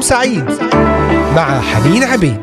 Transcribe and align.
يوم 0.00 0.08
سعيد 0.08 0.44
مع 1.36 1.60
حنين 1.60 2.04
عبيد. 2.04 2.36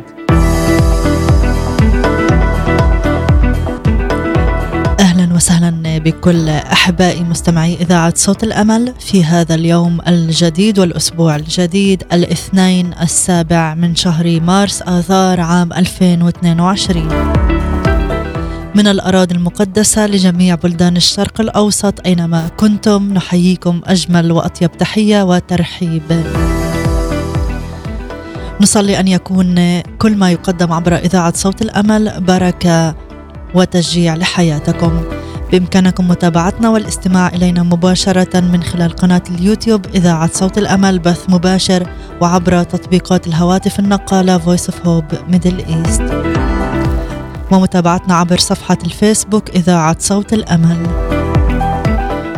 أهلا 5.00 5.36
وسهلا 5.36 5.98
بكل 5.98 6.50
احبائي 6.50 7.24
مستمعي 7.24 7.74
إذاعة 7.82 8.14
صوت 8.16 8.44
الأمل 8.44 8.94
في 9.00 9.24
هذا 9.24 9.56
اليوم 9.56 10.02
الجديد 10.08 10.80
والأسبوع 10.80 11.36
الجديد 11.36 12.04
الاثنين 12.14 12.94
السابع 13.02 13.74
من 13.74 13.96
شهر 13.96 14.40
مارس 14.40 14.82
آذار 14.82 15.42
عام 15.42 15.74
2022 15.74 17.08
من 18.76 18.88
الأراضي 18.88 19.36
المقدسة 19.36 20.08
لجميع 20.08 20.56
بلدان 20.56 20.98
الشرق 20.98 21.42
الأوسط 21.42 22.06
أينما 22.06 22.48
كنتم 22.58 23.14
نحييكم 23.14 23.82
أجمل 23.86 24.32
وأطيب 24.32 24.78
تحية 24.78 25.24
وترحيب. 25.24 26.24
نصلي 28.62 29.00
أن 29.00 29.08
يكون 29.08 29.82
كل 29.82 30.18
ما 30.18 30.32
يقدم 30.32 30.74
عبر 30.74 30.96
إذاعة 30.96 31.34
صوت 31.36 31.62
الأمل 31.62 32.22
بركة 32.22 32.96
وتشجيع 33.56 34.16
لحياتكم. 34.16 35.02
بإمكانكم 35.52 36.08
متابعتنا 36.08 36.70
والاستماع 36.70 37.28
إلينا 37.28 37.64
مباشرة 37.64 38.40
من 38.40 38.64
خلال 38.64 38.92
قناة 38.92 39.22
اليوتيوب 39.30 39.86
إذاعة 39.96 40.30
صوت 40.34 40.58
الأمل 40.58 41.00
بث 41.00 41.30
مباشر 41.30 41.88
وعبر 42.22 42.64
تطبيقات 42.64 43.28
الهواتف 43.28 43.80
النقالة 43.80 44.40
Voice 44.40 44.68
of 44.68 44.74
Hope 44.74 45.16
Middle 45.32 45.62
East. 45.70 46.02
ومتابعتنا 47.52 48.16
عبر 48.16 48.38
صفحة 48.38 48.78
الفيسبوك 48.86 49.50
إذاعة 49.50 49.96
صوت 50.00 50.34
الأمل. 50.34 50.88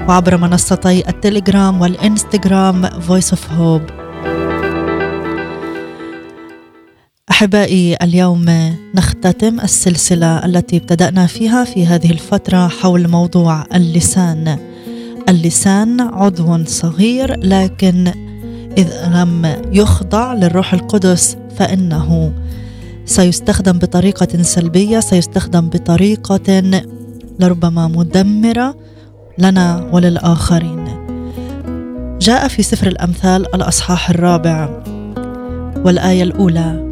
وعبر 0.08 0.38
منصتي 0.38 1.10
التليجرام 1.10 1.82
والإنستغرام 1.82 2.90
Voice 2.90 3.32
of 3.32 3.40
Hope. 3.60 3.99
أحبائي 7.40 7.96
اليوم 8.02 8.46
نختتم 8.96 9.60
السلسلة 9.60 10.46
التي 10.46 10.78
ابتدأنا 10.78 11.26
فيها 11.26 11.64
في 11.64 11.86
هذه 11.86 12.12
الفترة 12.12 12.68
حول 12.68 13.08
موضوع 13.08 13.66
اللسان. 13.76 14.58
اللسان 15.30 16.02
عضو 16.02 16.66
صغير 16.66 17.40
لكن 17.40 18.12
اذا 18.78 19.12
لم 19.14 19.56
يخضع 19.72 20.34
للروح 20.34 20.74
القدس 20.74 21.38
فإنه 21.56 22.34
سيستخدم 23.06 23.80
بطريقة 23.80 24.42
سلبية 24.42 25.00
سيستخدم 25.00 25.70
بطريقة 25.70 26.82
لربما 27.40 27.88
مدمرة 27.88 28.76
لنا 29.38 29.90
وللآخرين. 29.94 30.86
جاء 32.22 32.48
في 32.48 32.64
سفر 32.64 32.88
الأمثال 32.88 33.56
الأصحاح 33.56 34.10
الرابع 34.10 34.84
والآية 35.86 36.24
الأولى 36.24 36.89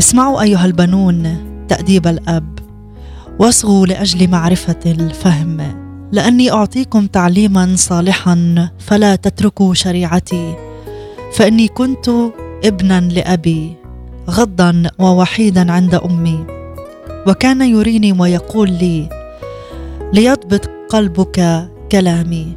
اسمعوا 0.00 0.42
أيها 0.42 0.64
البنون 0.64 1.36
تأديب 1.68 2.06
الأب 2.06 2.58
واصغوا 3.38 3.86
لأجل 3.86 4.30
معرفة 4.30 4.76
الفهم 4.86 5.60
لأني 6.12 6.52
أعطيكم 6.52 7.06
تعليما 7.06 7.76
صالحا 7.76 8.68
فلا 8.78 9.16
تتركوا 9.16 9.74
شريعتي 9.74 10.54
فإني 11.32 11.68
كنت 11.68 12.10
ابنا 12.64 13.00
لأبي 13.00 13.76
غضا 14.30 14.82
ووحيدا 14.98 15.72
عند 15.72 15.94
أمي. 15.94 16.46
وكان 17.26 17.62
يريني 17.62 18.12
ويقول 18.12 18.70
لي 18.70 19.08
ليضبط 20.12 20.70
قلبك 20.88 21.68
كلامي. 21.92 22.56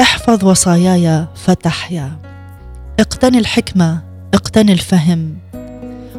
احفظ 0.00 0.44
وصاياي 0.44 1.26
فتحيا. 1.34 2.12
اقتني 3.00 3.38
الحكمة 3.38 4.02
اقتني 4.34 4.72
الفهم. 4.72 5.47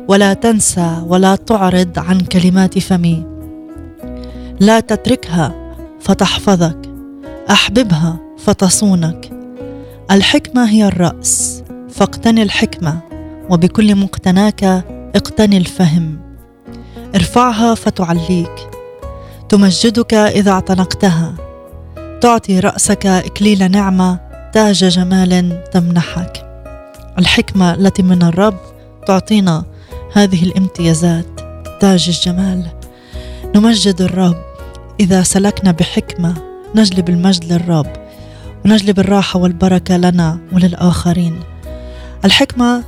ولا 0.10 0.34
تنسى 0.34 1.04
ولا 1.08 1.36
تعرض 1.36 2.00
عن 2.00 2.20
كلمات 2.20 2.80
فمي. 2.80 3.26
لا 4.60 4.80
تتركها 4.80 5.74
فتحفظك 6.00 6.78
أحببها 7.50 8.20
فتصونك. 8.38 9.30
الحكمة 10.12 10.70
هي 10.70 10.88
الرأس 10.88 11.64
فاقتني 11.90 12.44
الحكمة 12.44 13.00
وبكل 13.50 13.96
مقتناك 13.96 14.64
اقتني 15.16 15.58
الفهم. 15.58 16.20
ارفعها 17.16 17.76
فتعليك 17.76 18.70
تمجدك 19.50 20.14
إذا 20.14 20.52
اعتنقتها. 20.52 21.36
تعطي 22.22 22.60
رأسك 22.60 23.06
إكليل 23.06 23.72
نعمة 23.72 24.20
تاج 24.54 24.86
جمال 24.86 25.64
تمنحك. 25.72 26.46
الحكمة 27.20 27.74
التي 27.74 28.04
من 28.04 28.24
الرب 28.24 28.58
تعطينا 29.08 29.64
هذه 30.14 30.44
الامتيازات 30.44 31.26
تاج 31.80 32.06
الجمال. 32.10 32.66
نمجد 33.56 34.02
الرب 34.02 34.38
إذا 35.00 35.24
سلكنا 35.24 35.72
بحكمة 35.72 36.34
نجلب 36.76 37.10
المجد 37.10 37.54
للرب 37.54 37.88
ونجلب 38.66 39.00
الراحة 39.00 39.40
والبركة 39.40 39.98
لنا 39.98 40.40
وللآخرين. 40.54 41.40
الحكمة 42.26 42.84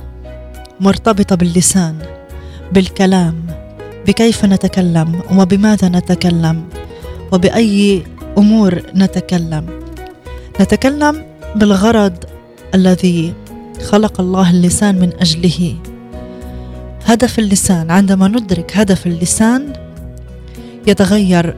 مرتبطة 0.80 1.36
باللسان 1.36 1.98
بالكلام 2.72 3.46
بكيف 4.06 4.44
نتكلم 4.44 5.20
وبماذا 5.36 5.88
نتكلم 5.88 6.64
وبأي 7.32 8.02
أمور 8.38 8.82
نتكلم. 8.94 9.66
نتكلم 10.60 11.24
بالغرض 11.56 12.24
الذي 12.74 13.34
خلق 13.82 14.20
الله 14.20 14.50
اللسان 14.50 15.00
من 15.00 15.12
أجله. 15.20 15.76
هدف 17.06 17.38
اللسان. 17.38 17.90
عندما 17.90 18.28
ندرك 18.28 18.76
هدف 18.76 19.06
اللسان 19.06 19.72
يتغير 20.86 21.56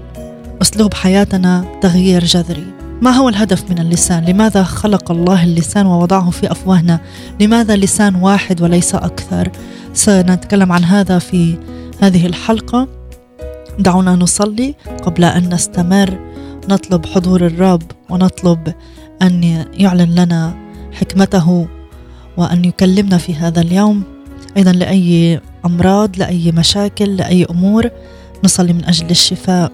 أسلوب 0.62 0.94
حياتنا 0.94 1.64
تغيير 1.82 2.24
جذري. 2.24 2.66
ما 3.02 3.10
هو 3.10 3.28
الهدف 3.28 3.70
من 3.70 3.78
اللسان؟ 3.78 4.24
لماذا 4.24 4.62
خلق 4.62 5.10
الله 5.10 5.44
اللسان 5.44 5.86
ووضعه 5.86 6.30
في 6.30 6.52
أفواهنا؟ 6.52 7.00
لماذا 7.40 7.76
لسان 7.76 8.14
واحد 8.14 8.62
وليس 8.62 8.94
أكثر؟ 8.94 9.50
سنتكلم 9.94 10.72
عن 10.72 10.84
هذا 10.84 11.18
في 11.18 11.58
هذه 12.00 12.26
الحلقة. 12.26 12.88
دعونا 13.78 14.16
نصلي 14.16 14.74
قبل 15.02 15.24
أن 15.24 15.54
نستمر. 15.54 16.18
نطلب 16.68 17.06
حضور 17.06 17.46
الرب 17.46 17.82
ونطلب 18.10 18.74
أن 19.22 19.64
يعلن 19.74 20.14
لنا 20.14 20.54
حكمته 20.92 21.68
وأن 22.36 22.64
يكلمنا 22.64 23.18
في 23.18 23.34
هذا 23.34 23.60
اليوم. 23.60 24.13
أيضا 24.56 24.72
لأي 24.72 25.40
أمراض 25.64 26.16
لأي 26.16 26.52
مشاكل 26.52 27.16
لأي 27.16 27.44
أمور. 27.44 27.90
نصلي 28.44 28.72
من 28.72 28.84
أجل 28.84 29.10
الشفاء. 29.10 29.72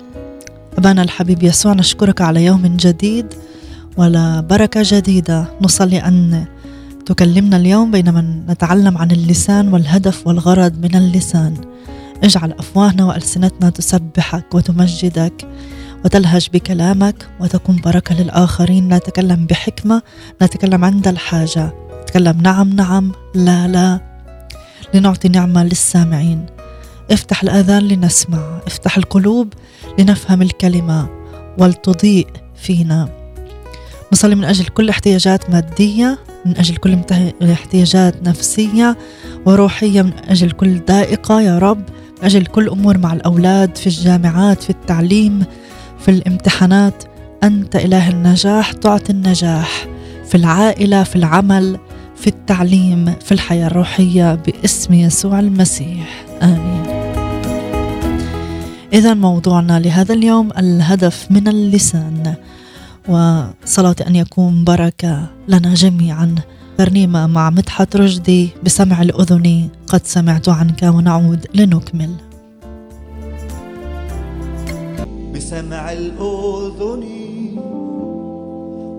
أبانا 0.78 1.02
الحبيب 1.02 1.42
يسوع 1.42 1.72
نشكرك 1.72 2.20
على 2.20 2.44
يوم 2.44 2.76
جديد 2.76 3.26
ولا 3.96 4.40
بركة 4.40 4.80
جديدة. 4.84 5.44
نصلي 5.62 5.98
أن 5.98 6.44
تكلمنا 7.06 7.56
اليوم 7.56 7.90
بينما 7.90 8.44
نتعلم 8.48 8.98
عن 8.98 9.10
اللسان 9.10 9.72
والهدف 9.72 10.26
والغرض 10.26 10.78
من 10.82 10.94
اللسان. 10.94 11.54
اجعل 12.24 12.52
أفواهنا 12.52 13.04
وألسنتنا 13.04 13.70
تسبحك 13.70 14.54
وتمجدك 14.54 15.46
وتلهج 16.04 16.48
بكلامك 16.52 17.28
وتكون 17.40 17.76
بركة 17.84 18.22
للآخرين. 18.22 18.94
نتكلم 18.94 19.46
بحكمة 19.46 20.02
نتكلم 20.42 20.84
عند 20.84 21.08
الحاجة. 21.08 21.72
نتكلم 22.02 22.40
نعم 22.42 22.68
نعم 22.72 23.12
لا 23.34 23.68
لا. 23.68 24.09
لنعطي 24.94 25.28
نعمة 25.28 25.64
للسامعين. 25.64 26.46
افتح 27.10 27.42
الآذان 27.42 27.82
لنسمع. 27.82 28.60
افتح 28.66 28.96
القلوب 28.96 29.52
لنفهم 29.98 30.42
الكلمة 30.42 31.08
ولتضيء 31.58 32.26
فينا. 32.56 33.08
نصلي 34.12 34.34
من 34.34 34.44
أجل 34.44 34.66
كل 34.66 34.88
احتياجات 34.88 35.50
مادية 35.50 36.18
من 36.46 36.56
أجل 36.56 36.76
كل 36.76 36.98
احتياجات 37.52 38.28
نفسية 38.28 38.98
وروحية 39.46 40.02
من 40.02 40.12
أجل 40.28 40.50
كل 40.50 40.80
ضائقة 40.84 41.40
يا 41.40 41.58
رب 41.58 41.78
من 41.78 42.24
أجل 42.24 42.46
كل 42.46 42.68
أمور 42.68 42.98
مع 42.98 43.12
الأولاد 43.12 43.76
في 43.76 43.86
الجامعات 43.86 44.62
في 44.62 44.70
التعليم 44.70 45.44
في 45.98 46.10
الامتحانات. 46.10 47.04
أنت 47.42 47.76
إله 47.76 48.10
النجاح 48.10 48.72
تعطي 48.72 49.12
النجاح. 49.12 49.86
في 50.28 50.34
العائلة 50.34 51.02
في 51.02 51.16
العمل 51.16 51.78
في 52.20 52.26
التعليم 52.26 53.14
في 53.24 53.32
الحياة 53.32 53.66
الروحية 53.66 54.34
باسم 54.34 54.94
يسوع 54.94 55.40
المسيح. 55.40 56.24
آمين. 56.42 56.84
إذا 58.92 59.14
موضوعنا 59.14 59.80
لهذا 59.80 60.14
اليوم 60.14 60.50
الهدف 60.58 61.26
من 61.30 61.48
اللسان 61.48 62.34
وصلاتي 63.08 64.06
أن 64.06 64.16
يكون 64.16 64.64
بركة 64.64 65.26
لنا 65.48 65.74
جميعا. 65.74 66.34
ترنيمة 66.78 67.26
مع 67.26 67.50
مدحت 67.50 67.96
رشدي 67.96 68.48
بسمع 68.64 69.02
الأذن 69.02 69.68
قد 69.86 70.06
سمعت 70.06 70.48
عنك 70.48 70.82
ونعود 70.82 71.46
لنكمل. 71.54 72.14
بسمع 75.34 75.92
الأذن. 75.92 77.04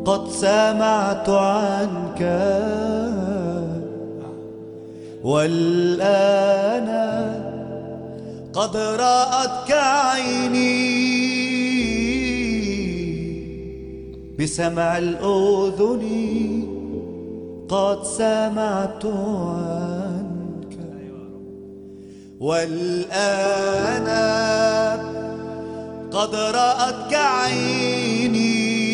قد 0.05 0.29
سمعت 0.29 1.29
عنك. 1.29 2.21
والآن 5.23 6.89
قد 8.53 8.77
رأتك 8.77 9.71
عيني. 9.71 11.11
بسمع 14.39 14.97
الأذن 14.97 16.03
قد 17.69 18.03
سمعت 18.03 19.05
عنك. 19.05 20.77
والآن 22.39 24.07
قد 26.11 26.35
رأتك 26.35 27.13
عيني. 27.13 28.90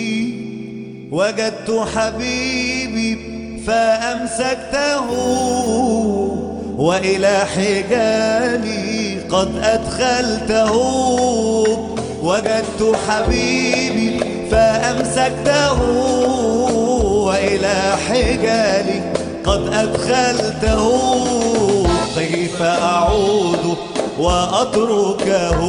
وجدت 1.12 1.88
حبيبي 1.95 3.19
فأمسكته 3.68 5.09
وإلى 6.77 7.45
حجالي 7.56 9.18
قد 9.30 9.51
أدخلته. 9.63 10.74
وجدت 12.24 12.95
حبيبي 13.07 14.19
فأمسكته 14.51 15.81
وإلى 17.27 17.98
حجالي 18.09 19.01
قد 19.45 19.74
أدخلته. 19.74 20.86
كيف 22.15 22.62
أعود 22.62 23.77
وأتركه 24.19 25.60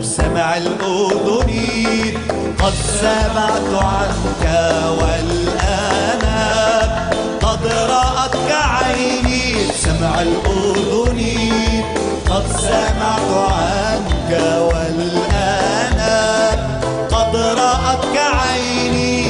بسمع 0.00 0.56
الأذن 0.56 2.18
قد 2.62 2.72
سمعت 3.00 3.72
عنك 3.84 4.44
والآن 5.00 6.22
قد 7.42 7.66
رأتك 7.66 8.50
عيني 8.52 9.68
بسمع 9.68 10.22
الأذن 10.22 11.20
قد 12.30 12.42
سمعت 12.60 13.30
عنك 13.52 14.32
والآن 14.60 16.00
قد 17.10 17.36
رأتك 17.36 18.16
عيني 18.18 19.22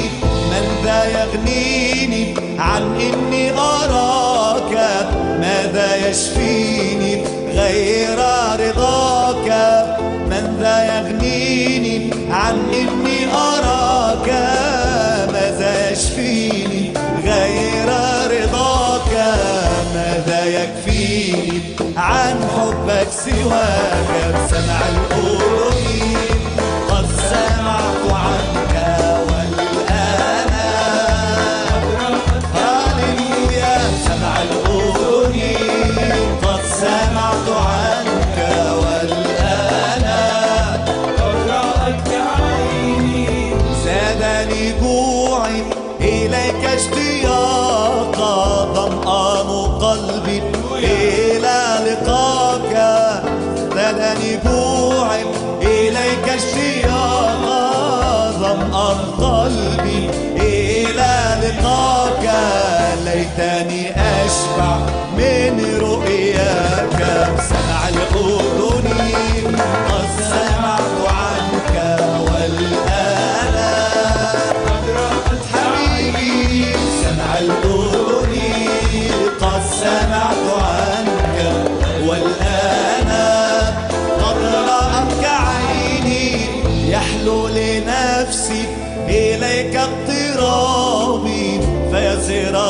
من 0.51 0.65
ذا 0.85 1.05
يغنيني 1.05 2.35
عن 2.59 2.83
إني 3.01 3.53
أراك 3.59 5.07
ماذا 5.41 6.09
يشفيني 6.09 7.25
غير 7.55 8.19
رضاك 8.61 9.49
من 10.31 10.57
ذا 10.61 10.85
يغنيني 10.85 12.11
عن 12.31 12.55
إني 12.55 13.35
أراك 13.35 14.29
ماذا 15.33 15.91
يشفيني 15.91 16.93
غير 17.25 17.89
رضاك 18.31 19.13
ماذا 19.95 20.45
يكفيني 20.45 21.63
عن 21.97 22.37
حبك 22.57 23.09
سواك. 23.11 24.05
بسمع 24.35 24.81
الأذن 24.89 25.74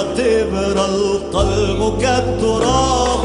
فيصير 0.04 0.14
تبر 0.16 0.84
القلب 0.84 1.98
كالتراب 2.02 3.24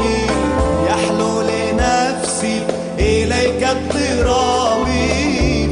يحلو 0.86 1.40
لنفسي 1.40 2.62
إليك 2.98 3.62
اقترابي 3.62 5.10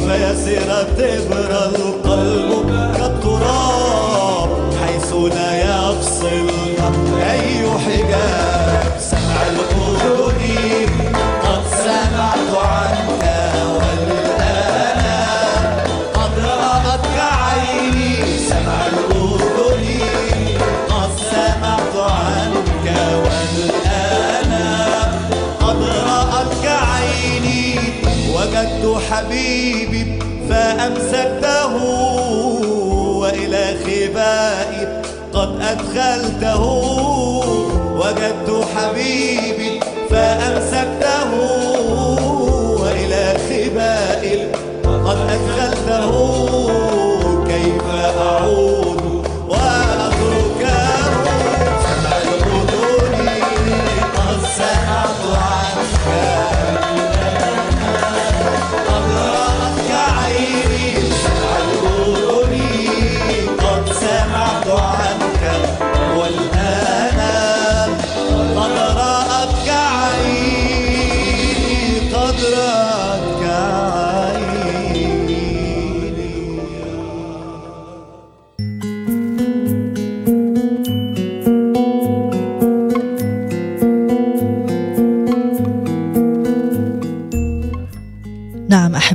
فيصير 0.00 0.70
تبر 0.98 1.52
حبيبي 29.18 30.18
فأمسكته 30.48 31.74
وإلى 33.18 33.64
خبائي 33.84 35.02
قد 35.34 35.50
أدخلته. 35.62 36.62
وجدت 37.98 38.66
حبيبي 38.76 39.80
فأمسكته 40.10 41.30
وإلى 42.82 43.24
خبائي 43.48 44.48
قد 44.84 45.18
أدخلته. 45.34 46.10
كيف 47.48 47.84
أعود؟ 48.20 48.67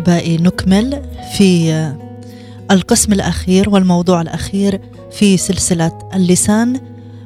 احبائي 0.04 0.38
نكمل 0.38 1.02
في 1.38 1.74
القسم 2.72 3.14
الأخير 3.14 3.70
والموضوع 3.70 4.22
الأخير 4.22 4.82
في 5.12 5.38
سلسلة 5.38 6.00
اللسان 6.14 6.80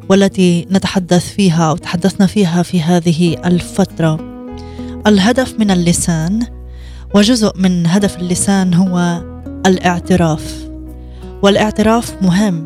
والتي 0.10 0.67
نتحدث 0.72 1.34
فيها 1.34 1.69
أو 1.69 1.77
تحدثنا 1.77 2.27
فيها 2.27 2.63
في 2.63 2.81
هذه 2.81 3.38
الفترة. 3.46 4.19
الهدف 5.07 5.60
من 5.60 5.72
اللسان 5.72 6.48
وجزء 7.15 7.51
من 7.57 7.88
هدف 7.88 8.17
اللسان 8.17 8.74
هو 8.74 9.24
الاعتراف. 9.65 10.67
والاعتراف 11.41 12.15
مهم. 12.22 12.65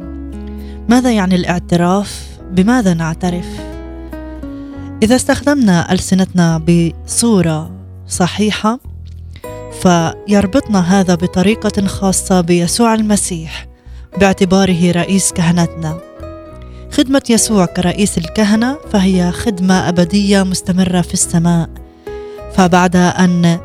ماذا 0.90 1.12
يعني 1.12 1.36
الاعتراف؟ 1.36 2.28
بماذا 2.52 2.94
نعترف؟ 2.94 3.48
إذا 5.04 5.16
استخدمنا 5.16 5.92
ألسنتنا 5.92 6.58
بصورة 6.58 7.72
صحيحة 8.08 8.91
فيربطنا 9.82 10.80
هذا 10.80 11.16
بطريقة 11.16 11.88
خاصة 11.88 12.42
بيسوع 12.42 12.94
المسيح 12.94 13.68
باعتباره 14.20 14.92
رئيس 14.92 15.32
كهنتنا. 15.32 15.98
خدمة 16.92 17.22
يسوع 17.30 17.66
كرئيس 17.66 18.18
الكهنة 18.18 18.78
فهي 18.92 19.32
خدمة 19.32 19.90
أبدية 19.90 20.44
مستمرة 20.44 21.02
في 21.02 21.14
السماء. 21.14 21.70
فبعد 22.54 22.96
أن 22.96 23.60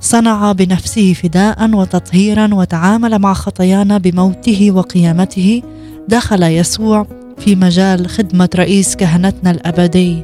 صنع 0.00 0.52
بنفسه 0.52 1.12
فداء 1.12 1.70
وتطهيرا 1.74 2.54
وتعامل 2.54 3.18
مع 3.18 3.34
خطايانا 3.34 3.98
بموته 3.98 4.70
وقيامته 4.70 5.62
دخل 6.08 6.42
يسوع 6.42 7.06
في 7.38 7.54
مجال 7.54 8.08
خدمة 8.08 8.48
رئيس 8.54 8.96
كهنتنا 8.96 9.50
الأبدي 9.50 10.22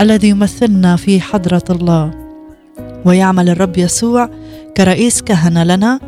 الذي 0.00 0.28
يمثلنا 0.28 0.96
في 0.96 1.20
حضرة 1.20 1.64
الله. 1.70 2.10
ويعمل 3.04 3.48
الرب 3.48 3.78
يسوع 3.78 4.30
كرئيس 4.76 5.22
كهنة 5.22 5.64
لنا 5.64 6.00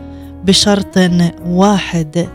بشرط 0.44 0.98
واحد 1.46 2.28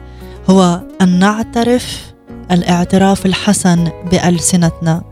هو 0.50 0.82
أن 1.02 1.20
نعترف 1.20 2.14
الاعتراف 2.52 3.26
الحسن 3.26 3.90
بألسنتنا. 4.12 5.04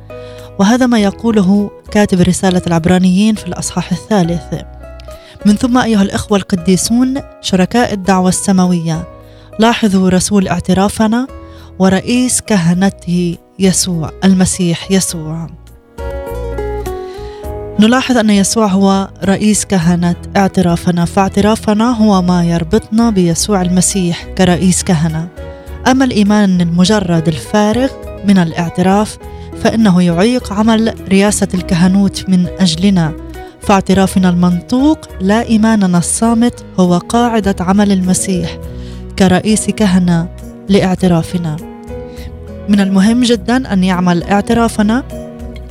وهذا 0.59 0.85
ما 0.85 0.99
يقوله 0.99 1.71
كاتب 1.91 2.21
رسالة 2.21 2.61
العبرانيين 2.67 3.35
في 3.35 3.47
الأصحاح 3.47 3.91
الثالث. 3.91 4.61
من 5.45 5.55
ثم 5.55 5.77
أيها 5.77 6.01
الإخوة 6.01 6.37
القديسون 6.37 7.21
شركاء 7.41 7.93
الدعوة 7.93 8.29
السماوية 8.29 9.07
لاحظوا 9.59 10.09
رسول 10.09 10.47
اعترافنا 10.47 11.27
ورئيس 11.79 12.41
كهنته 12.41 13.37
يسوع 13.59 14.11
المسيح 14.23 14.91
يسوع. 14.91 15.49
نلاحظ 17.79 18.17
أن 18.17 18.29
يسوع 18.29 18.67
هو 18.67 19.09
رئيس 19.23 19.65
كهنة 19.65 20.15
اعترافنا 20.37 21.05
فاعترافنا 21.05 21.91
هو 21.91 22.21
ما 22.21 22.43
يربطنا 22.43 23.09
بيسوع 23.09 23.61
المسيح 23.61 24.23
كرئيس 24.37 24.83
كهنة. 24.83 25.27
أما 25.87 26.05
الإيمان 26.05 26.61
المجرد 26.61 27.27
الفارغ 27.27 27.89
من 28.27 28.37
الاعتراف 28.37 29.17
فإنه 29.61 30.01
يعيق 30.01 30.53
عمل 30.53 30.93
رئاسة 31.11 31.47
الكهنوت 31.53 32.29
من 32.29 32.47
أجلنا. 32.59 33.13
فاعترافنا 33.61 34.29
المنطوق 34.29 34.97
لا 35.21 35.47
إيماننا 35.47 35.97
الصامت 35.97 36.65
هو 36.79 36.97
قاعدة 36.97 37.55
عمل 37.59 37.91
المسيح 37.91 38.57
كرئيس 39.19 39.69
كهنة 39.69 40.27
لاعترافنا. 40.69 41.55
من 42.69 42.79
المهم 42.79 43.23
جدا 43.23 43.73
أن 43.73 43.83
يعمل 43.83 44.23
اعترافنا 44.23 45.03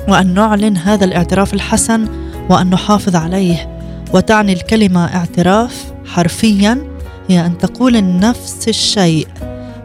وأن 0.08 0.34
نعلن 0.34 0.76
هذا 0.76 1.04
الاعتراف 1.04 1.54
الحسن 1.54 2.08
وأن 2.50 2.70
نحافظ 2.70 3.16
عليه 3.16 3.78
وتعني 4.14 4.52
الكلمة 4.52 5.04
اعتراف 5.16 5.92
حرفيا 6.06 6.86
هي 7.28 7.46
أن 7.46 7.58
تقول 7.58 8.18
نفس 8.18 8.68
الشيء. 8.68 9.28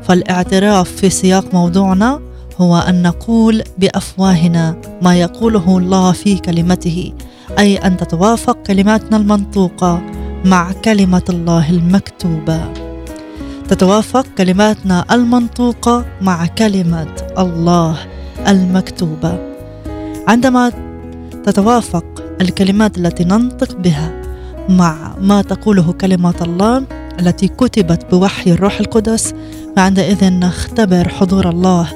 فالاعتراف 0.03 0.91
في 0.91 1.09
سياق 1.09 1.53
موضوعنا 1.53 2.21
هو 2.57 2.77
أن 2.77 3.01
نقول 3.01 3.63
بأفواهنا 3.77 4.75
ما 5.01 5.15
يقوله 5.15 5.77
الله 5.77 6.11
في 6.11 6.37
كلمته 6.37 7.13
أي 7.59 7.77
أن 7.77 7.97
تتوافق 7.97 8.57
كلماتنا 8.67 9.17
المنطوقة 9.17 10.01
مع 10.45 10.71
كلمة 10.71 11.23
الله 11.29 11.69
المكتوبة. 11.69 12.59
تتوافق 13.69 14.25
كلماتنا 14.37 15.05
المنطوقة 15.11 16.05
مع 16.21 16.45
كلمة 16.45 17.15
الله 17.37 17.97
المكتوبة. 18.47 19.50
عندما 20.27 20.71
تتوافق 21.45 22.05
الكلمات 22.41 22.97
التي 22.97 23.23
ننطق 23.23 23.75
بها 23.75 24.21
مع 24.69 25.15
ما 25.19 25.41
تقوله 25.41 25.93
كلمة 25.93 26.35
الله 26.41 26.83
التي 27.19 27.47
كتبت 27.47 28.11
بوحي 28.11 28.51
الروح 28.51 28.79
القدس 28.79 29.33
فعندئذ 29.75 30.29
نختبر 30.29 31.09
حضور 31.09 31.49
الله 31.49 31.87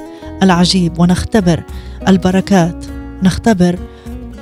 العجيب 0.44 1.00
ونختبر 1.00 1.64
البركات 2.08 2.86
نختبر 3.24 3.80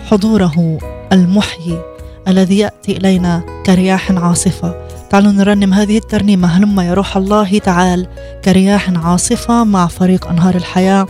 حضوره 0.10 0.78
المحيي 1.12 1.82
الذي 2.28 2.58
يأتي 2.58 2.98
إلينا 2.98 3.44
كرياح 3.66 4.12
عاصفة. 4.12 4.76
تعالوا 5.10 5.32
نرنم 5.32 5.74
هذه 5.74 5.98
الترنيمة. 5.98 6.48
هلم 6.48 6.80
يا 6.80 6.94
روح 6.94 7.18
الله 7.18 7.58
تعال 7.60 8.08
كرياح 8.46 8.90
عاصفة 8.90 9.64
مع 9.64 9.88
فريق 9.88 10.28
أنهار 10.28 10.56
الحياة. 10.56 11.08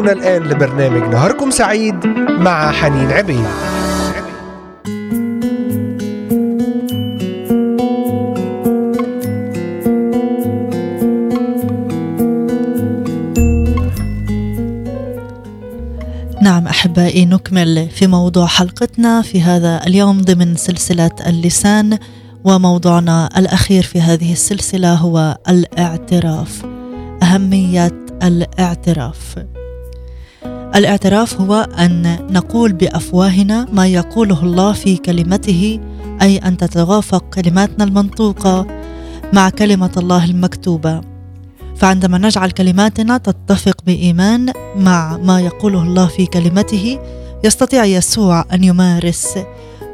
تستمعون 0.00 0.08
الآن 0.08 0.42
لبرنامج 0.42 1.14
نهاركم 1.14 1.50
سعيد 1.50 2.06
مع 2.28 2.72
حنين 2.72 3.12
عبيد. 3.12 3.44
نعم 16.42 16.66
أحبائي 16.66 17.26
نكمل 17.26 17.88
في 17.88 18.06
موضوع 18.06 18.46
حلقتنا 18.46 19.22
في 19.22 19.42
هذا 19.42 19.86
اليوم 19.86 20.20
ضمن 20.20 20.56
سلسلة 20.56 21.10
اللسان 21.26 21.98
وموضوعنا 22.44 23.28
الأخير 23.36 23.82
في 23.82 24.00
هذه 24.00 24.32
السلسلة 24.32 24.94
هو 24.94 25.38
الاعتراف 25.48 26.62
أهمية 27.22 28.06
الاعتراف. 28.22 29.36
الاعتراف 30.74 31.40
هو 31.40 31.54
أن 31.78 32.26
نقول 32.30 32.72
بأفواهنا 32.72 33.66
ما 33.72 33.86
يقوله 33.86 34.42
الله 34.42 34.72
في 34.72 34.96
كلمته 34.96 35.80
أي 36.22 36.38
أن 36.38 36.56
تتوافق 36.56 37.24
كلماتنا 37.34 37.84
المنطوقة 37.84 38.66
مع 39.32 39.50
كلمة 39.50 39.90
الله 39.96 40.24
المكتوبة. 40.24 41.00
فعندما 41.76 42.18
نجعل 42.18 42.50
كلماتنا 42.50 43.18
تتفق 43.18 43.76
بإيمان 43.86 44.52
مع 44.76 45.16
ما 45.16 45.40
يقوله 45.40 45.82
الله 45.82 46.06
في 46.06 46.26
كلمته 46.26 46.98
يستطيع 47.44 47.84
يسوع 47.84 48.44
أن 48.52 48.64
يمارس 48.64 49.38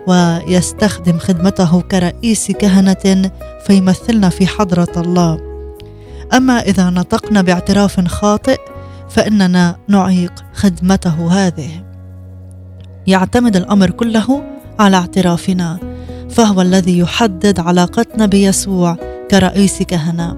ويستخدم 0.06 1.18
خدمته 1.18 1.80
كرئيس 1.80 2.50
كهنة 2.50 3.30
فيمثلنا 3.66 4.28
في 4.28 4.46
حضرة 4.46 4.92
الله. 4.96 5.40
أما 6.34 6.60
إذا 6.60 6.90
نطقنا 6.90 7.42
باعتراف 7.42 8.00
خاطئ 8.00 8.58
فإننا 9.16 9.76
نعيق 9.88 10.32
خدمته 10.54 11.32
هذه. 11.32 11.70
يعتمد 13.06 13.56
الأمر 13.56 13.90
كله 13.90 14.42
على 14.78 14.96
اعترافنا 14.96 15.78
فهو 16.30 16.60
الذي 16.60 16.98
يحدد 16.98 17.60
علاقتنا 17.60 18.26
بيسوع 18.26 18.96
كرئيس 19.30 19.82
كهنة. 19.82 20.36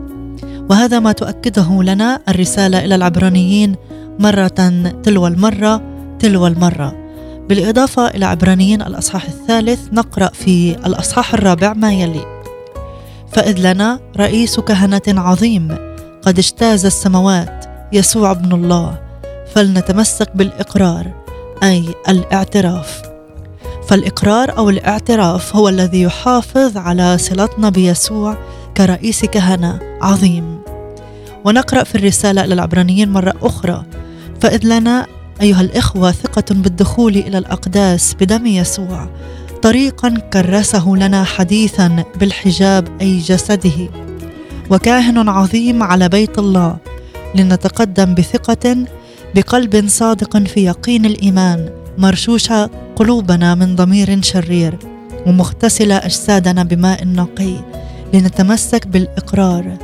وهذا 0.70 0.98
ما 1.00 1.12
تؤكده 1.12 1.82
لنا 1.82 2.20
الرسالة 2.28 2.84
إلى 2.84 2.94
العبرانيين 2.94 3.74
مرة 4.18 4.82
تلو 5.02 5.26
المرة 5.26 5.82
تلو 6.18 6.46
المرة. 6.46 6.94
بالإضافة 7.48 8.08
إلى 8.08 8.24
عبرانيين 8.24 8.82
الأصحاح 8.82 9.24
الثالث 9.24 9.92
نقرأ 9.92 10.28
في 10.28 10.76
الأصحاح 10.86 11.34
الرابع 11.34 11.72
ما 11.72 11.92
يلي 11.92 12.38
فإذ 13.32 13.72
لنا 13.72 14.00
رئيس 14.16 14.60
كهنة 14.60 15.02
عظيم 15.08 15.68
قد 16.22 16.38
اجتاز 16.38 16.86
السماوات 16.86 17.57
يسوع 17.92 18.30
ابن 18.30 18.52
الله 18.52 18.98
فلنتمسك 19.54 20.30
بالإقرار 20.34 21.12
أي 21.62 21.84
الاعتراف. 22.08 23.02
فالإقرار 23.88 24.58
أو 24.58 24.70
الاعتراف 24.70 25.56
هو 25.56 25.68
الذي 25.68 26.02
يحافظ 26.02 26.76
على 26.76 27.18
صلتنا 27.18 27.70
بيسوع 27.70 28.36
كرئيس 28.76 29.24
كهنة 29.24 29.78
عظيم. 30.02 30.58
ونقرأ 31.44 31.84
في 31.84 31.94
الرسالة 31.94 32.44
إلى 32.44 32.54
العبرانيين 32.54 33.12
مرة 33.12 33.34
أخرى. 33.42 33.84
فإذ 34.40 34.66
لنا 34.66 35.06
أيها 35.42 35.60
الإخوة 35.60 36.12
ثقة 36.12 36.44
بالدخول 36.50 37.16
إلى 37.16 37.38
الأقداس 37.38 38.14
بدم 38.20 38.46
يسوع 38.46 39.08
طريقا 39.62 40.14
كرسه 40.32 40.88
لنا 40.88 41.24
حديثا 41.24 42.04
بالحجاب 42.20 42.88
أي 43.00 43.18
جسده. 43.18 43.88
وكاهن 44.70 45.28
عظيم 45.28 45.82
على 45.82 46.08
بيت 46.08 46.38
الله 46.38 46.76
لنتقدم 47.34 48.14
بثقة 48.14 48.76
بقلب 49.34 49.88
صادق 49.88 50.38
في 50.38 50.64
يقين 50.64 51.04
الإيمان. 51.06 51.70
مرشوشة 51.98 52.70
قلوبنا 52.96 53.54
من 53.54 53.76
ضمير 53.76 54.22
شرير 54.22 54.78
ومغتسلة 55.26 55.96
أجسادنا 55.96 56.62
بماء 56.64 57.04
نقي. 57.06 57.54
لنتمسك 58.14 58.86
بالإقرار. 58.86 59.76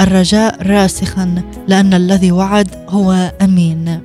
الرجاء 0.00 0.62
راسخا 0.62 1.42
لأن 1.68 1.94
الذي 1.94 2.32
وعد 2.32 2.68
هو 2.88 3.32
أمين. 3.42 4.00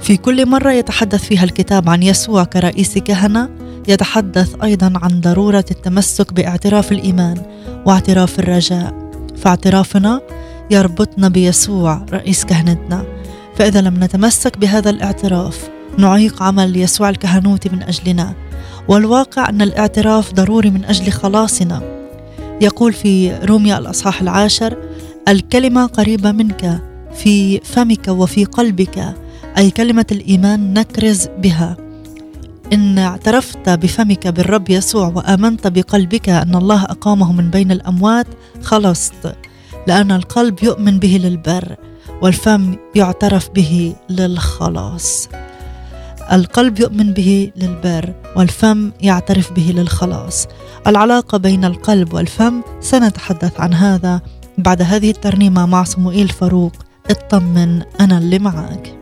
في 0.00 0.16
كل 0.16 0.46
مرة 0.46 0.72
يتحدث 0.72 1.24
فيها 1.24 1.44
الكتاب 1.44 1.88
عن 1.88 2.02
يسوع 2.02 2.44
كرئيس 2.44 2.98
كهنة 2.98 3.48
يتحدث 3.88 4.54
أيضا 4.62 4.92
عن 5.02 5.20
ضرورة 5.20 5.64
التمسك 5.70 6.32
باعتراف 6.32 6.92
الإيمان 6.92 7.42
واعتراف 7.86 8.38
الرجاء. 8.38 8.94
فاعترافنا 9.36 10.20
يربطنا 10.70 11.28
بيسوع 11.28 12.06
رئيس 12.12 12.44
كهنتنا. 12.44 13.04
فإذا 13.56 13.80
لم 13.80 14.04
نتمسك 14.04 14.58
بهذا 14.58 14.90
الاعتراف 14.90 15.70
نعيق 15.98 16.42
عمل 16.42 16.76
يسوع 16.76 17.08
الكهنوتي 17.10 17.68
من 17.68 17.82
أجلنا. 17.82 18.34
والواقع 18.88 19.48
أن 19.48 19.62
الاعتراف 19.62 20.32
ضروري 20.32 20.70
من 20.70 20.84
أجل 20.84 21.12
خلاصنا. 21.12 21.82
يقول 22.60 22.92
في 22.92 23.36
روميا 23.44 23.78
الأصحاح 23.78 24.22
العاشر 24.22 24.76
الكلمة 25.28 25.86
قريبة 25.86 26.32
منك 26.32 26.82
في 27.14 27.60
فمك 27.60 28.08
وفي 28.08 28.44
قلبك 28.44 29.14
أي 29.58 29.70
كلمة 29.70 30.06
الإيمان 30.12 30.74
نكرز 30.74 31.28
بها. 31.38 31.76
إن 32.72 32.98
اعترفت 32.98 33.68
بفمك 33.68 34.28
بالرب 34.28 34.70
يسوع 34.70 35.06
وآمنت 35.06 35.66
بقلبك 35.66 36.28
أن 36.28 36.54
الله 36.54 36.84
أقامه 36.84 37.32
من 37.32 37.50
بين 37.50 37.72
الأموات 37.72 38.26
خلصت. 38.62 39.34
لأن 39.86 40.10
القلب 40.10 40.62
يؤمن 40.62 40.98
به 40.98 41.20
للبر 41.24 41.76
والفم 42.22 42.76
يعترف 42.94 43.48
به 43.48 43.94
للخلاص. 44.10 45.28
القلب 46.32 46.80
يؤمن 46.80 47.12
به 47.12 47.52
للبر 47.56 48.14
والفم 48.36 48.90
يعترف 49.00 49.52
به 49.52 49.72
للخلاص. 49.76 50.46
العلاقة 50.86 51.38
بين 51.38 51.64
القلب 51.64 52.14
والفم 52.14 52.62
سنتحدث 52.80 53.60
عن 53.60 53.74
هذا 53.74 54.20
بعد 54.58 54.82
هذه 54.82 55.10
الترنيمة 55.10 55.66
مع 55.66 55.84
صموئيل 55.84 56.28
فاروق. 56.28 56.72
اطمن 57.10 57.82
أنا 58.00 58.18
اللي 58.18 58.38
معاك. 58.38 59.01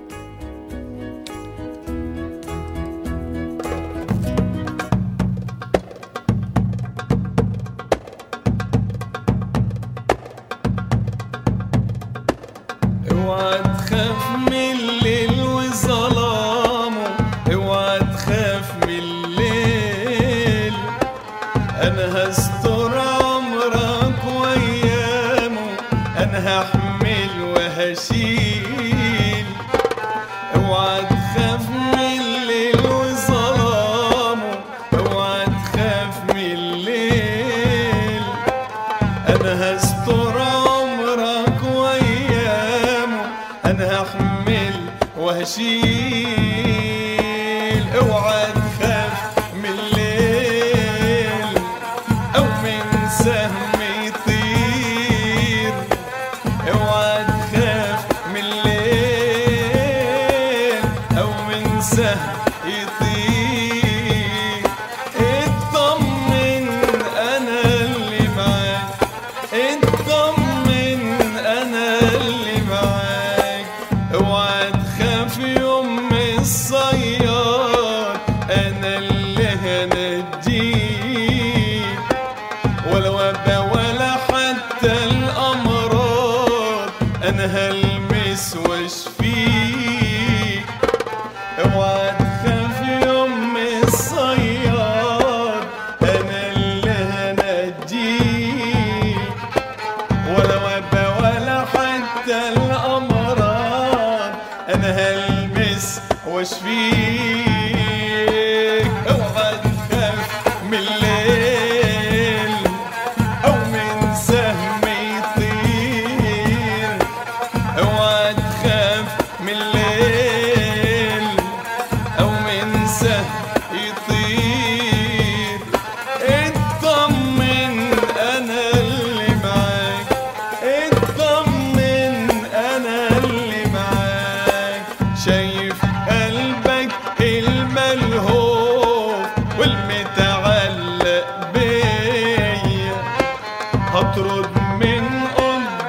one. 13.30 13.69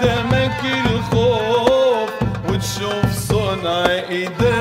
قدامك 0.00 0.60
الخوف 0.90 2.10
وتشوف 2.48 3.12
صنع 3.28 3.86
ايديا 3.86 4.59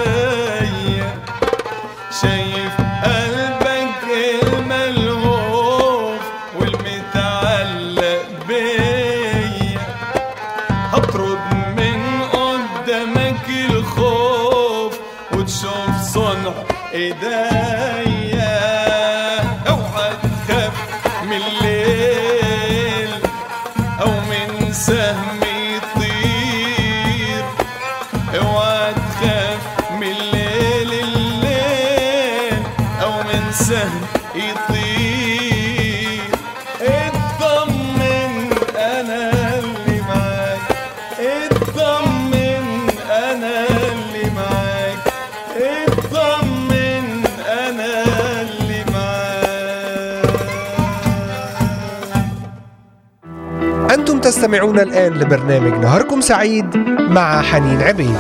تستمعون 54.31 54.79
الآن 54.79 55.12
لبرنامج 55.12 55.85
نهاركم 55.85 56.21
سعيد 56.21 56.77
مع 57.11 57.43
حنين 57.43 57.83
عبيد. 57.83 58.16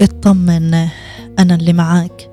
اطمن 0.00 0.74
أنا 1.38 1.54
اللي 1.54 1.72
معاك. 1.72 2.30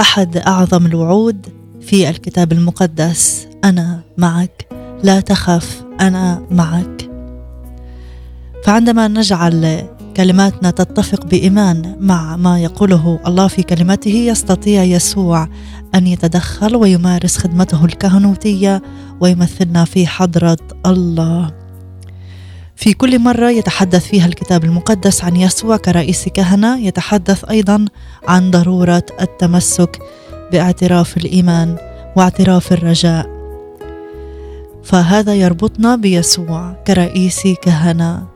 أحد 0.00 0.36
أعظم 0.36 0.86
الوعود 0.86 1.46
في 1.80 2.10
الكتاب 2.10 2.52
المقدس 2.52 3.48
أنا 3.64 4.00
معك. 4.18 4.68
لا 5.02 5.20
تخف 5.20 5.84
أنا 6.00 6.42
معك. 6.50 6.99
فعندما 8.70 9.08
نجعل 9.08 9.88
كلماتنا 10.16 10.70
تتفق 10.70 11.26
بإيمان 11.26 11.96
مع 12.00 12.36
ما 12.36 12.60
يقوله 12.60 13.20
الله 13.26 13.48
في 13.48 13.62
كلمته 13.62 14.10
يستطيع 14.10 14.82
يسوع 14.82 15.48
أن 15.94 16.06
يتدخل 16.06 16.76
ويمارس 16.76 17.36
خدمته 17.36 17.84
الكهنوتية 17.84 18.82
ويمثلنا 19.20 19.84
في 19.84 20.06
حضرة 20.06 20.56
الله. 20.86 21.50
في 22.76 22.92
كل 22.92 23.18
مرة 23.18 23.50
يتحدث 23.50 24.06
فيها 24.06 24.26
الكتاب 24.26 24.64
المقدس 24.64 25.24
عن 25.24 25.36
يسوع 25.36 25.76
كرئيس 25.76 26.28
كهنة 26.28 26.78
يتحدث 26.78 27.44
أيضا 27.44 27.84
عن 28.28 28.50
ضرورة 28.50 29.06
التمسك 29.20 29.98
باعتراف 30.52 31.16
الإيمان 31.16 31.76
واعتراف 32.16 32.72
الرجاء. 32.72 33.26
فهذا 34.84 35.34
يربطنا 35.34 35.96
بيسوع 35.96 36.72
كرئيس 36.86 37.42
كهنة. 37.62 38.29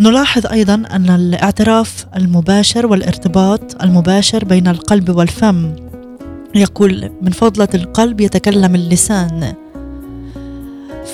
نلاحظ 0.00 0.46
أيضا 0.46 0.74
أن 0.74 1.10
الاعتراف 1.10 2.06
المباشر 2.16 2.86
والارتباط 2.86 3.82
المباشر 3.82 4.44
بين 4.44 4.68
القلب 4.68 5.16
والفم 5.16 5.72
يقول 6.54 7.10
من 7.22 7.30
فضلة 7.30 7.68
القلب 7.74 8.20
يتكلم 8.20 8.74
اللسان. 8.74 9.54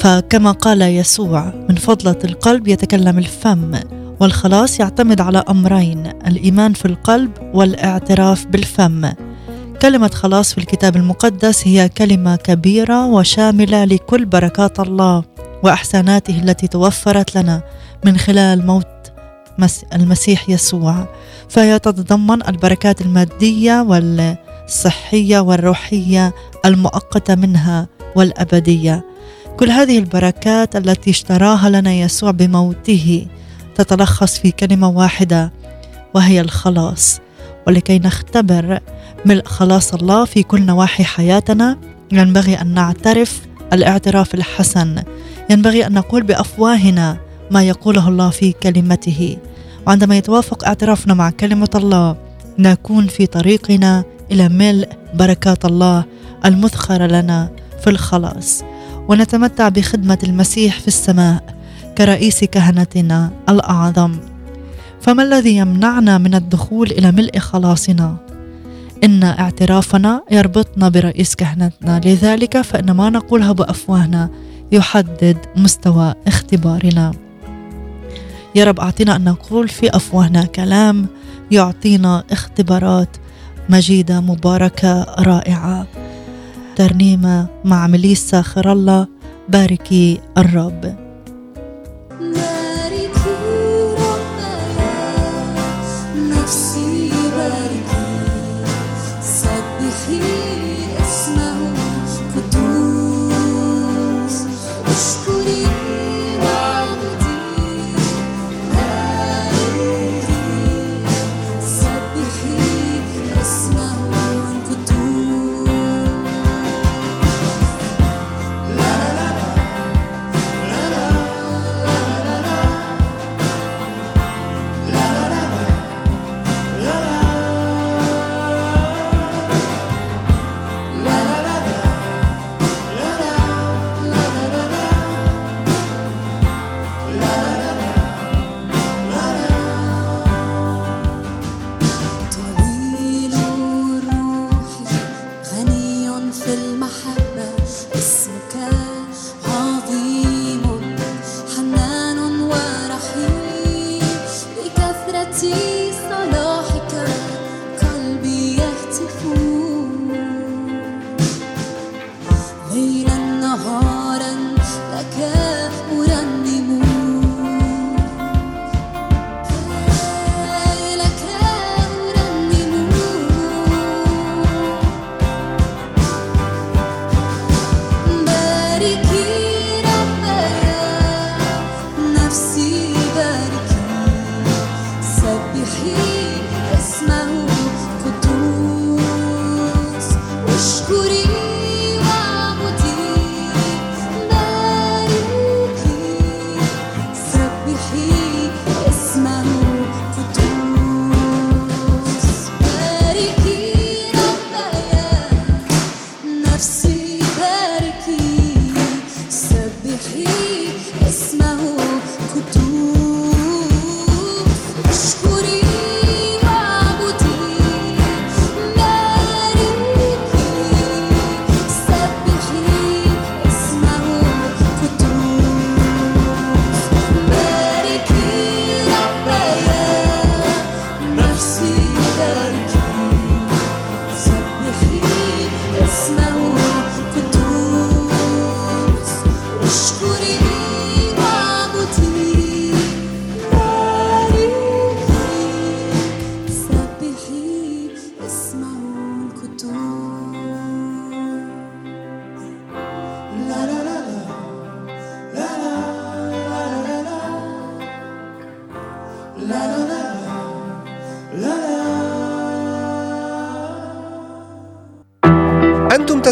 فكما 0.01 0.53
قال 0.53 0.83
يسوع 0.83 1.53
من 1.69 1.75
فضلة 1.75 2.19
القلب 2.25 2.69
يتكلم 2.69 3.19
الفم 3.19 3.75
والخلاص 4.21 4.81
يعتمد 4.81 5.21
على 5.21 5.45
أمرين 5.51 6.07
الإيمان 6.27 6.73
في 6.73 6.85
القلب 6.85 7.31
والاعتراف 7.55 8.47
بالفم. 8.47 9.11
كلمة 9.83 10.09
خلاص 10.09 10.53
في 10.53 10.59
الكتاب 10.59 10.97
المقدس 10.97 11.69
هي 11.69 11.89
كلمة 11.89 12.37
كبيرة 12.37 13.07
وشاملة 13.07 13.85
لكل 13.85 14.25
بركات 14.25 14.81
الله 14.81 15.25
وإحساناته 15.63 16.41
التي 16.43 16.67
توفرت 16.69 17.37
لنا. 17.39 17.63
من 18.05 18.17
خلال 18.17 18.67
موت 18.67 18.87
مس- 19.59 19.85
المسيح 19.95 20.51
يسوع 20.51 21.07
فهي 21.49 21.79
تتضمن 21.79 22.49
البركات 22.49 23.01
المادية 23.01 23.81
والصحية 23.83 25.39
والروحية 25.39 26.35
المؤقتة 26.65 27.35
منها 27.35 27.87
والأبدية. 28.17 29.05
كل 29.59 29.71
هذه 29.71 29.99
البركات 29.99 30.77
التي 30.77 31.11
اشتراها 31.11 31.69
لنا 31.71 31.93
يسوع 31.93 32.31
بموته 32.31 33.27
تتلخص 33.75 34.39
في 34.39 34.51
كلمة 34.51 34.89
واحدة 34.89 35.53
وهي 36.15 36.41
الخلاص. 36.41 37.21
ولكي 37.67 37.99
نختبر 37.99 38.81
ملء 39.25 39.45
خلاص 39.45 39.95
الله 39.95 40.25
في 40.25 40.43
كل 40.43 40.63
نواحي 40.67 41.05
حياتنا 41.05 41.77
ينبغي 42.13 42.55
أن 42.61 42.75
نعترف 42.75 43.41
الاعتراف 43.73 44.35
الحسن. 44.35 45.03
ينبغي 45.51 45.87
أن 45.87 45.93
نقول 45.93 46.23
بأفواهنا 46.23 47.17
ما 47.51 47.63
يقوله 47.63 48.09
الله 48.09 48.31
في 48.31 48.53
كلمته. 48.53 49.37
وعندما 49.87 50.17
يتوافق 50.17 50.65
اعترافنا 50.65 51.15
مع 51.15 51.31
كلمة 51.31 51.71
الله 51.75 52.17
نكون 52.59 53.07
في 53.07 53.27
طريقنا 53.27 54.05
إلى 54.33 54.49
ملء 54.49 54.89
بركات 55.15 55.65
الله 55.65 56.05
المذخرة 56.45 57.07
لنا 57.07 57.51
في 57.81 57.91
الخلاص. 57.91 58.65
ونتمتع 59.09 59.69
بخدمة 59.69 60.19
المسيح 60.23 60.81
في 60.81 60.89
السماء 60.89 61.59
كرئيس 61.99 62.45
كهنتنا 62.45 63.31
الأعظم. 63.49 64.17
فما 65.01 65.23
الذي 65.23 65.57
يمنعنا 65.57 66.19
من 66.19 66.35
الدخول 66.35 66.91
إلى 66.91 67.13
ملء 67.13 67.39
خلاصنا؟ 67.39 68.17
إن 69.05 69.25
اعترافنا 69.25 70.23
يربطنا 70.31 70.89
برئيس 70.89 71.35
كهنتنا. 71.35 72.01
لذلك 72.05 72.61
فإن 72.61 72.91
ما 72.91 73.11
نقوله 73.11 73.53
بأفواهنا 73.53 74.31
يحدد 74.73 75.37
مستوى 75.57 76.15
اختبارنا. 76.27 77.28
يا 78.55 78.65
رب 78.65 78.81
أعطينا 78.81 79.17
أن 79.17 79.25
نقول 79.25 79.69
في 79.69 79.97
أفواهنا 79.97 80.45
كلام 80.45 81.07
يعطينا 81.51 82.25
اختبارات 82.31 83.17
مجيدة 83.69 84.21
مباركة 84.21 85.03
رائعة. 85.19 85.87
ترنيمة 86.77 87.47
مع 87.65 87.87
مليسا 87.87 88.43
خير 88.43 88.73
الله 88.73 89.07
باركي 89.49 90.21
الرب. 90.39 91.08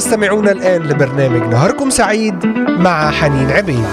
تستمعون 0.06 0.48
الآن 0.48 0.82
لبرنامج 0.82 1.40
نهاركم 1.52 1.90
سعيد 1.90 2.46
مع 2.78 3.10
حنين 3.10 3.50
عبيد. 3.50 3.84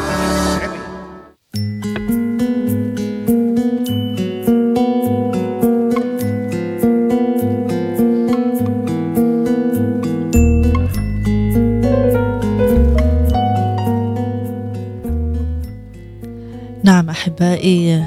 نعم 16.84 17.10
أحبائي 17.10 18.06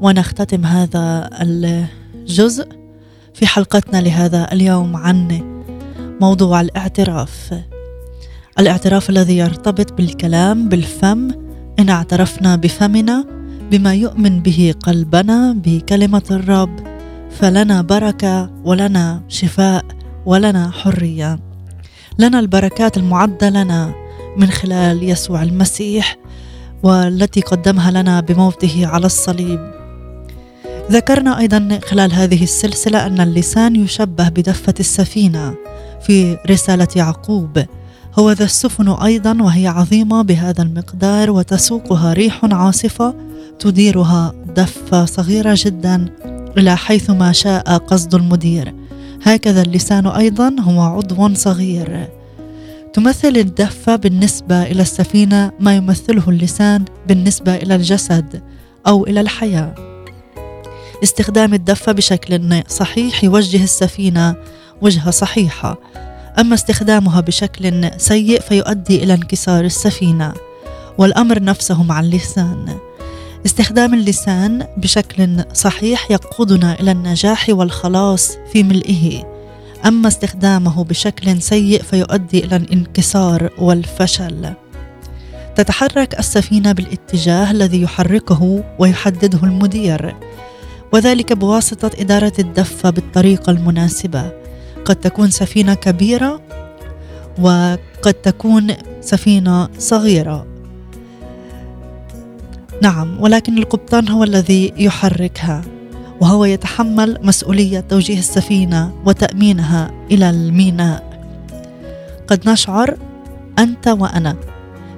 ونختتم 0.00 0.64
هذا 0.64 1.30
الجزء 1.42 2.68
في 3.34 3.46
حلقتنا 3.46 4.00
لهذا 4.00 4.52
اليوم 4.52 4.96
عن 4.96 5.51
موضوع 6.22 6.60
الاعتراف. 6.60 7.54
الاعتراف 8.58 9.10
الذي 9.10 9.36
يرتبط 9.36 9.92
بالكلام 9.92 10.68
بالفم. 10.68 11.30
إن 11.78 11.88
اعترفنا 11.88 12.56
بفمنا 12.56 13.24
بما 13.70 13.94
يؤمن 13.94 14.42
به 14.42 14.74
قلبنا 14.82 15.52
بكلمة 15.64 16.22
الرب. 16.30 16.80
فلنا 17.30 17.82
بركة 17.82 18.50
ولنا 18.64 19.22
شفاء 19.28 19.84
ولنا 20.26 20.70
حرية. 20.70 21.38
لنا 22.18 22.40
البركات 22.40 22.96
المعدة 22.96 23.50
لنا 23.50 23.94
من 24.36 24.50
خلال 24.50 25.02
يسوع 25.02 25.42
المسيح 25.42 26.16
والتي 26.82 27.40
قدمها 27.40 27.90
لنا 27.90 28.20
بموته 28.20 28.86
على 28.86 29.06
الصليب. 29.06 29.60
ذكرنا 30.90 31.38
أيضا 31.38 31.78
خلال 31.84 32.12
هذه 32.12 32.42
السلسلة 32.42 33.06
أن 33.06 33.20
اللسان 33.20 33.76
يشبه 33.76 34.28
بدفة 34.28 34.74
السفينة. 34.80 35.61
في 36.06 36.38
رسالة 36.50 36.88
يعقوب. 36.96 37.64
هو 38.18 38.32
ذا 38.32 38.44
السفن 38.44 38.88
أيضا 38.88 39.42
وهي 39.42 39.66
عظيمة 39.66 40.22
بهذا 40.22 40.62
المقدار 40.62 41.30
وتسوقها 41.30 42.12
ريح 42.12 42.44
عاصفة 42.44 43.14
تديرها 43.58 44.34
دفة 44.56 45.04
صغيرة 45.04 45.54
جدا 45.58 46.06
إلى 46.58 46.76
حيث 46.76 47.10
ما 47.10 47.32
شاء 47.32 47.78
قصد 47.78 48.14
المدير. 48.14 48.74
هكذا 49.22 49.62
اللسان 49.62 50.06
أيضا 50.06 50.56
هو 50.60 50.80
عضو 50.80 51.34
صغير. 51.34 52.08
تمثل 52.92 53.36
الدفة 53.36 53.96
بالنسبة 53.96 54.62
إلى 54.62 54.82
السفينة 54.82 55.52
ما 55.60 55.76
يمثله 55.76 56.28
اللسان 56.28 56.84
بالنسبة 57.08 57.54
إلى 57.54 57.74
الجسد 57.74 58.42
أو 58.86 59.06
إلى 59.06 59.20
الحياة. 59.20 59.74
استخدام 61.02 61.54
الدفة 61.54 61.92
بشكل 61.92 62.62
صحيح 62.68 63.24
يوجه 63.24 63.64
السفينة 63.64 64.34
وجهة 64.82 65.10
صحيحة، 65.10 65.78
أما 66.38 66.54
استخدامها 66.54 67.20
بشكل 67.20 67.90
سيء 67.96 68.40
فيؤدي 68.40 69.02
إلى 69.02 69.14
انكسار 69.14 69.64
السفينة، 69.64 70.32
والأمر 70.98 71.42
نفسه 71.42 71.82
مع 71.82 72.00
اللسان. 72.00 72.78
استخدام 73.46 73.94
اللسان 73.94 74.66
بشكل 74.76 75.44
صحيح 75.54 76.10
يقودنا 76.10 76.80
إلى 76.80 76.90
النجاح 76.92 77.46
والخلاص 77.48 78.36
في 78.52 78.62
ملئه. 78.62 79.32
أما 79.86 80.08
استخدامه 80.08 80.84
بشكل 80.84 81.42
سيء 81.42 81.82
فيؤدي 81.82 82.44
إلى 82.44 82.56
الانكسار 82.56 83.50
والفشل 83.58 84.52
تتحرك 85.56 86.18
السفينة 86.18 86.72
بالاتجاه 86.72 87.50
الذي 87.50 87.82
يحركه 87.82 88.64
ويحدده 88.78 89.38
المدير 89.42 90.16
وذلك 90.92 91.32
بواسطة 91.32 91.90
إدارة 92.00 92.32
الدفة 92.38 92.90
بالطريقة 92.90 93.50
المناسبة 93.50 94.41
قد 94.84 94.96
تكون 94.96 95.30
سفينة 95.30 95.74
كبيرة 95.74 96.40
وقد 97.38 98.14
تكون 98.22 98.74
سفينة 99.00 99.68
صغيرة. 99.78 100.46
نعم 102.82 103.20
ولكن 103.20 103.58
القبطان 103.58 104.08
هو 104.08 104.24
الذي 104.24 104.72
يحركها 104.76 105.62
وهو 106.20 106.44
يتحمل 106.44 107.18
مسؤولية 107.22 107.80
توجيه 107.80 108.18
السفينة 108.18 108.92
وتأمينها 109.06 109.90
إلى 110.10 110.30
الميناء. 110.30 111.12
قد 112.28 112.48
نشعر 112.48 112.96
أنت 113.58 113.88
وأنا 113.88 114.36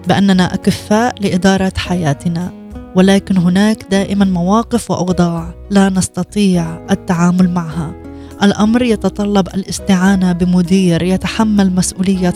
بأننا 0.09 0.55
أكفاء 0.55 1.15
لإدارة 1.21 1.73
حياتنا 1.77 2.53
ولكن 2.97 3.37
هناك 3.37 3.87
دائما 3.91 4.25
مواقف 4.25 4.91
وأوضاع 4.91 5.55
لا 5.71 5.89
نستطيع 5.89 6.87
التعامل 6.91 7.51
معها. 7.51 8.04
الأمر 8.45 8.83
يتطلب 8.83 9.49
الاستعانة 9.49 10.33
بمدير 10.33 11.03
يتحمل 11.03 11.75
مسؤوليه 11.75 12.31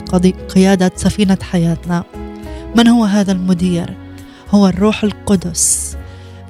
قيادة 0.54 0.92
سفينة 0.96 1.38
حياتنا. 1.42 2.04
من 2.76 2.88
هو 2.88 3.04
هذا 3.04 3.32
المدير؟ 3.32 3.96
هو 4.50 4.66
الروح 4.68 5.04
القدس. 5.04 5.96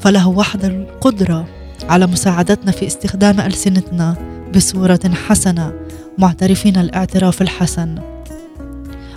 فله 0.00 0.28
وحده 0.28 0.68
القدرة 0.68 1.46
على 1.88 2.06
مساعدتنا 2.06 2.72
في 2.72 2.86
استخدام 2.86 3.40
ألسنتنا 3.40 4.16
بصورة 4.54 5.00
حسنة 5.28 5.72
معترفين 6.18 6.76
الاعتراف 6.76 7.42
الحسن. 7.42 7.98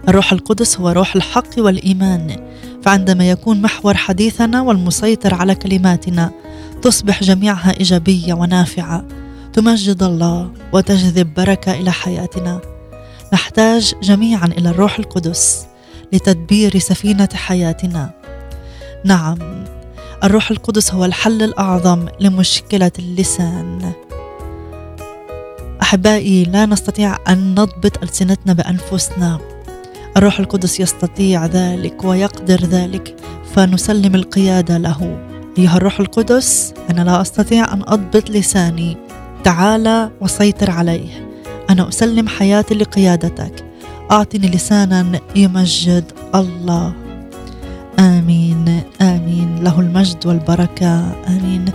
الروح 0.08 0.34
القدس 0.34 0.80
هو 0.80 0.90
روح 0.90 1.16
الحق 1.16 1.50
والإيمان، 1.58 2.36
فعندما 2.84 3.30
يكون 3.30 3.62
محور 3.62 3.98
حديثنا 3.98 4.62
والمسيطر 4.62 5.34
على 5.34 5.56
كلماتنا 5.56 6.32
تصبح 6.82 7.24
جميعها 7.24 7.80
إيجابية 7.80 8.34
ونافعة، 8.34 9.06
تمجد 9.54 10.04
الله 10.04 10.52
وتجذب 10.74 11.34
بركة 11.34 11.72
إلى 11.72 11.92
حياتنا. 11.92 12.62
نحتاج 13.34 13.94
جميعا 14.04 14.46
إلى 14.46 14.70
الروح 14.70 15.00
القدس 15.00 15.66
لتدبير 16.14 16.80
سفينة 16.80 17.30
حياتنا. 17.34 18.12
نعم 19.06 19.38
الروح 20.24 20.52
القدس 20.52 20.94
هو 20.94 21.06
الحل 21.06 21.44
الأعظم 21.44 22.06
لمشكلة 22.20 22.92
اللسان 23.00 23.92
أحبائي 25.82 26.44
لا 26.44 26.66
نستطيع 26.66 27.18
أن 27.28 27.52
نضبط 27.52 28.04
ألسنتنا 28.04 28.54
بأنفسنا 28.54 29.40
الروح 30.18 30.40
القدس 30.40 30.80
يستطيع 30.80 31.46
ذلك 31.46 32.04
ويقدر 32.04 32.66
ذلك 32.66 33.16
فنسلم 33.56 34.16
القيادة 34.16 34.78
له 34.78 35.20
أيها 35.58 35.78
الروح 35.78 36.00
القدس 36.00 36.74
أنا 36.90 37.02
لا 37.02 37.22
أستطيع 37.22 37.74
أن 37.74 37.82
أضبط 37.88 38.30
لساني 38.30 38.98
تعال 39.44 40.10
وسيطر 40.22 40.72
عليه. 40.72 41.28
أنا 41.70 41.90
أسلم 41.90 42.28
حياتي 42.28 42.76
لقيادتك. 42.76 43.66
أعطني 44.12 44.48
لسانا 44.48 45.20
يمجد 45.36 46.04
الله. 46.36 46.94
آمين 48.00 48.82
آمين. 49.02 49.64
له 49.64 49.80
المجد 49.80 50.26
والبركة. 50.28 51.12
آمين. 51.28 51.66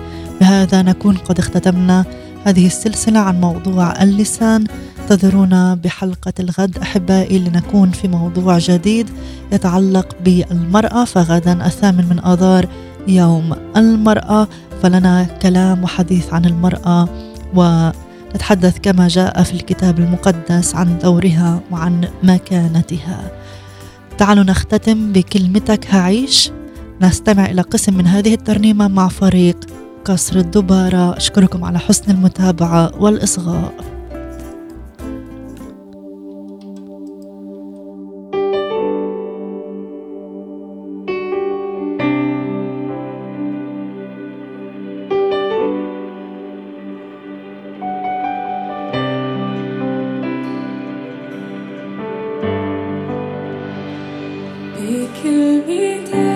بهذا 0.41 0.83
نكون 0.83 1.17
قد 1.17 1.39
اختتمنا 1.39 2.05
هذه 2.45 2.67
السلسلة 2.67 3.19
عن 3.19 3.41
موضوع 3.41 4.03
اللسان. 4.03 4.65
انتظرونا 5.01 5.75
بحلقة 5.75 6.33
الغد 6.41 6.79
أحبائي 6.79 7.39
لنكون 7.39 7.91
في 7.91 8.09
موضوع 8.09 8.59
جديد 8.59 9.11
يتعلق 9.53 10.17
بالمرأة. 10.25 11.05
فغدا 11.05 11.67
الثامن 11.67 12.09
من 12.09 12.19
آذار 12.25 12.69
يوم 13.09 13.57
المرأة. 13.77 14.49
فلنا 14.83 15.25
كلام 15.43 15.85
وحديث 15.85 16.35
عن 16.35 16.45
المرأة. 16.45 17.26
ونتحدث 17.57 18.79
كما 18.83 19.09
جاء 19.09 19.43
في 19.43 19.53
الكتاب 19.55 19.99
المقدس 19.99 20.75
عن 20.75 20.99
دورها 20.99 21.61
وعن 21.71 22.09
مكانتها. 22.23 23.31
تعالوا 24.19 24.45
نختتم 24.45 25.13
بكلمتك 25.13 25.87
هعيش 25.95 26.51
نستمع 27.03 27.47
إلى 27.47 27.63
قسم 27.63 27.95
من 27.95 28.07
هذه 28.07 28.35
الترنيمة 28.35 28.89
مع 28.89 29.09
فريق 29.09 29.57
قصر 30.05 30.37
الدبارة. 30.37 31.17
أشكركم 31.17 31.65
على 31.65 31.79
حسن 31.79 32.11
المتابعة 32.11 32.91
والإصغاء. 33.01 33.96
بكلمتك 54.87 56.07
بعيش 56.13 56.36